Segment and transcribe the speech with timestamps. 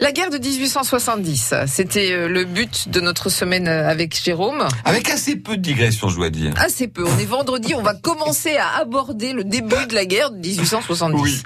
[0.00, 4.66] La guerre de 1870, c'était euh, le but de notre semaine euh, avec Jérôme.
[4.84, 6.54] Avec assez peu de digressions, je dois dire.
[6.56, 7.04] Assez peu.
[7.06, 11.20] On est vendredi, on va commencer à aborder le début de la guerre de 1870.
[11.20, 11.42] Oui.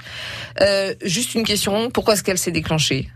[0.61, 3.09] Euh, juste une question, pourquoi est-ce qu'elle s'est déclenchée?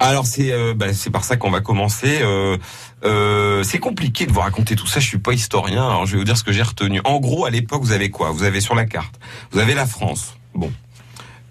[0.00, 2.18] Alors c'est euh, bah, c'est par ça qu'on va commencer.
[2.20, 2.58] Euh,
[3.04, 5.00] euh, c'est compliqué de vous raconter tout ça.
[5.00, 5.86] Je suis pas historien.
[5.86, 7.00] Alors je vais vous dire ce que j'ai retenu.
[7.04, 8.30] En gros, à l'époque, vous avez quoi?
[8.30, 9.14] Vous avez sur la carte,
[9.50, 10.36] vous avez la France.
[10.54, 10.70] Bon,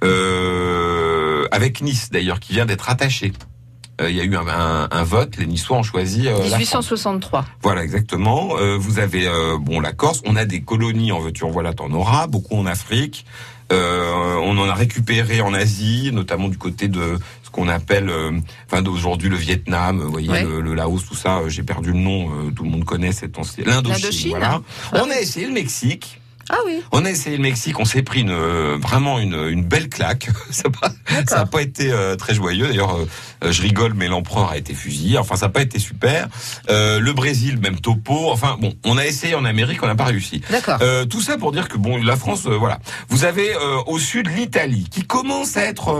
[0.03, 0.70] euh,
[1.52, 3.33] avec Nice d'ailleurs, qui vient d'être attachée.
[4.01, 5.37] Euh, Il y a eu un, un- un vote.
[5.37, 6.57] Les Niçois ont choisi euh, la France.
[6.57, 7.46] 1863.
[7.61, 8.57] Voilà, exactement.
[8.57, 10.21] Euh, vous avez euh, bon la Corse.
[10.25, 13.25] On a des colonies en veux-tu en voilà, t'en auras beaucoup en Afrique.
[13.71, 18.32] Euh, on en a récupéré en Asie, notamment du côté de ce qu'on appelle, euh,
[18.68, 20.43] enfin d'aujourd'hui le Vietnam, vous voyez Ouais.
[20.43, 21.38] le, le Laos, tout ça.
[21.39, 22.29] euh, J'ai perdu le nom.
[22.32, 24.02] euh, tout le monde connaît cette ancienne l'Indochine.
[24.04, 24.29] L'Indochine.
[24.32, 24.61] Voilà.
[24.93, 26.21] Ah on a essayé le Mexique.
[26.54, 26.82] Ah oui.
[26.91, 30.28] On a essayé le Mexique, on s'est pris une, euh, vraiment une, une belle claque.
[30.51, 32.67] ça n'a pas, pas été euh, très joyeux.
[32.67, 33.08] D'ailleurs, euh,
[33.45, 35.17] euh, je rigole, mais l'empereur a été fusillé.
[35.17, 36.27] Enfin, ça n'a pas été super.
[36.69, 38.29] Euh, le Brésil, même topo.
[38.31, 40.41] Enfin, bon, on a essayé en Amérique, on n'a pas réussi.
[40.49, 40.79] D'accord.
[40.81, 42.79] Euh, tout ça pour dire que bon, la France, euh, voilà.
[43.07, 45.91] Vous avez euh, au sud l'Italie, qui commence à être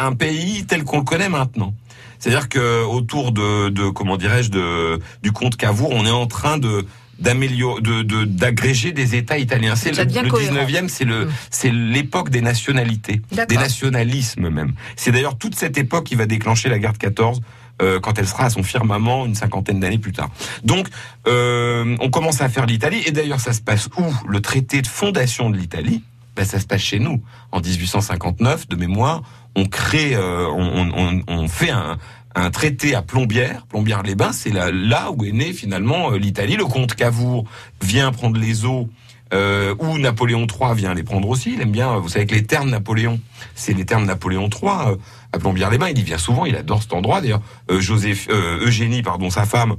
[0.00, 1.72] un pays tel qu'on le connaît maintenant.
[2.18, 6.58] C'est-à-dire que autour de, de comment dirais-je, de du comte Cavour, on est en train
[6.58, 6.86] de
[7.18, 9.76] d'améliorer, de de- d'agréger des États italiens.
[9.76, 10.54] C'est le, le cohérent.
[10.54, 11.30] 19e, c'est le Mm.
[11.50, 13.46] c'est l'époque des nationalités, D'accord.
[13.48, 14.72] des nationalismes même.
[14.96, 17.40] C'est d'ailleurs toute cette époque qui va déclencher la guerre de 14
[17.80, 20.30] euh, quand elle sera à son firmament une cinquantaine d'années plus tard.
[20.64, 20.88] Donc,
[21.26, 24.04] euh, on commence à faire l'Italie, et d'ailleurs, ça se passe où?
[24.28, 26.02] Le traité de fondation de l'Italie,
[26.36, 27.22] ben, ça se passe chez nous.
[27.50, 29.22] En 1859, de mémoire,
[29.56, 31.98] on crée, euh, on, on- on fait un,
[32.34, 36.56] un traité à Plombières, Plombières-les-Bains, c'est là, là où est née finalement euh, l'Italie.
[36.56, 37.44] Le comte Cavour
[37.82, 38.88] vient prendre les eaux.
[39.32, 41.54] Euh, où Napoléon III vient les prendre aussi.
[41.54, 43.18] Il aime bien, vous savez que les termes Napoléon,
[43.54, 44.96] c'est les termes Napoléon III euh,
[45.32, 45.88] à Plombières-les-Bains.
[45.88, 47.22] Il y vient souvent, il adore cet endroit.
[47.22, 49.76] D'ailleurs, euh, Joseph, euh, Eugénie, pardon, sa femme,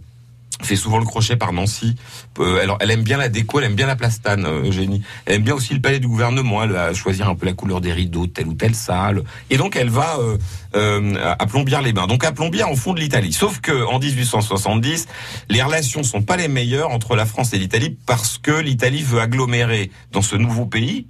[0.63, 1.95] fait souvent le crochet par Nancy.
[2.39, 5.01] Euh, alors, elle aime bien la déco, elle aime bien la plastane, euh, Eugénie.
[5.25, 6.63] Elle aime bien aussi le palais du gouvernement.
[6.63, 9.23] Elle va choisir un peu la couleur des rideaux de telle ou telle salle.
[9.49, 10.37] Et donc, elle va euh,
[10.75, 12.07] euh, à Plombières-les-Bains.
[12.07, 13.33] Donc, à Plombières, en fond de l'Italie.
[13.33, 15.07] Sauf que en 1870,
[15.49, 19.19] les relations sont pas les meilleures entre la France et l'Italie parce que l'Italie veut
[19.21, 21.07] agglomérer dans ce nouveau pays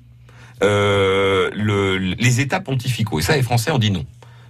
[0.61, 3.19] euh, le- les États pontificaux.
[3.19, 4.05] Et ça, les Français ont dit non.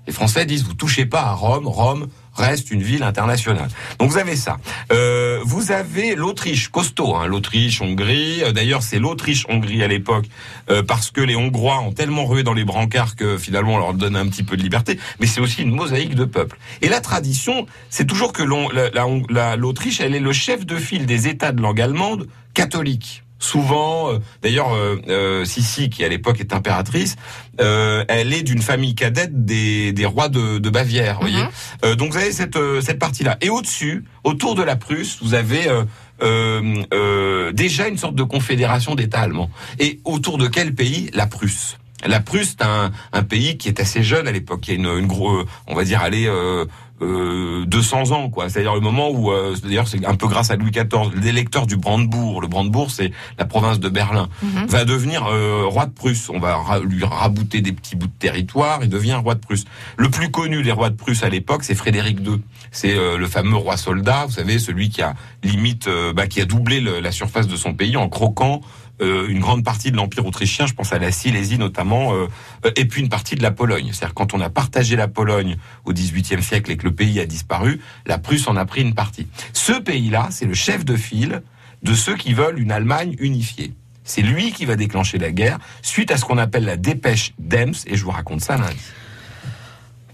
[0.07, 1.67] Les Français disent vous touchez pas à Rome.
[1.67, 3.69] Rome reste une ville internationale.
[3.99, 4.57] Donc vous avez ça.
[4.91, 8.43] Euh, vous avez l'Autriche, costaud, hein, l'Autriche, Hongrie.
[8.43, 10.25] Euh, D'ailleurs, c'est l'Autriche-Hongrie à l'époque
[10.69, 13.93] euh, parce que les Hongrois ont tellement rué dans les brancards que finalement on leur
[13.93, 14.99] donne un petit peu de liberté.
[15.19, 16.57] Mais c'est aussi une mosaïque de peuples.
[16.81, 21.51] Et la tradition, c'est toujours que l'Autriche, elle est le chef de file des États
[21.51, 23.23] de langue allemande catholique.
[23.43, 27.17] Souvent, euh, d'ailleurs, euh, euh, Sissi, qui à l'époque est impératrice,
[27.59, 31.15] elle est d'une famille cadette des, des rois de, de Bavière.
[31.15, 31.43] vous voyez
[31.83, 31.95] Mhm.
[31.95, 33.37] Donc vous avez cette, cette partie-là.
[33.41, 35.83] Et au-dessus, autour de la Prusse, vous avez euh,
[36.21, 39.49] euh, euh, déjà une sorte de confédération d'États allemands.
[39.79, 41.09] Et autour de quel pays?
[41.13, 41.77] La Prusse.
[42.05, 44.67] La Prusse, c'est un, un pays qui est assez jeune à l'époque.
[44.67, 46.65] Il y a une, une grosse, on va dire, aller euh,
[47.01, 48.49] euh, 200 ans, quoi.
[48.49, 51.75] C'est-à-dire le moment où, euh, d'ailleurs, c'est un peu grâce à Louis XIV, l'électeur du
[51.75, 52.41] Brandebourg.
[52.41, 54.65] Le Brandebourg, c'est la province de Berlin Mhm.
[54.67, 56.29] va devenir euh, roi de Prusse.
[56.29, 58.79] On va ra- lui rabouter des petits bouts de territoire.
[58.83, 59.65] Il devient roi de Prusse.
[59.97, 62.41] Le plus connu des rois de Prusse à l'époque, c'est Frédéric II.
[62.71, 64.25] C'est euh, le fameux roi soldat.
[64.27, 67.55] Vous savez, celui qui a limite, euh, bah, qui a doublé le- la surface de
[67.55, 68.61] son pays en croquant
[69.01, 70.67] euh, une grande partie de l'empire autrichien.
[70.67, 72.27] Je pense à la Silésie notamment, euh,
[72.65, 73.89] euh, et puis une partie de la Pologne.
[73.91, 77.25] C'est-à-dire quand on a partagé la Pologne au XVIIIe siècle et que le pays a
[77.25, 79.27] disparu, la Prusse en a pris une partie.
[79.53, 81.41] Ce pays-là, c'est le chef de file
[81.81, 83.73] de ceux qui veulent une Allemagne unifiée.
[84.03, 87.73] C'est lui qui va déclencher la guerre suite à ce qu'on appelle la dépêche d'Ems,
[87.87, 88.75] et je vous raconte ça lundi.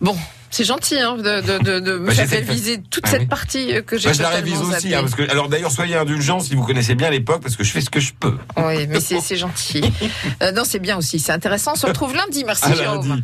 [0.02, 0.16] Bon,
[0.52, 3.28] c'est gentil hein, de, de, de, de me Bah, faire- réviser toute Ah cette oui.
[3.28, 6.40] partie que j'ai Moi, je la révise aussi, hein, parce que, alors d'ailleurs, soyez indulgents
[6.40, 8.38] si vous connaissez bien l'époque, parce que je fais ce que je peux.
[8.58, 9.84] Oui, mais c'est c'est gentil.
[10.41, 11.72] Euh, non, c'est bien aussi, c'est intéressant.
[11.74, 12.44] On se retrouve lundi.
[12.46, 13.08] Merci, À Jérôme.
[13.09, 13.24] lundi.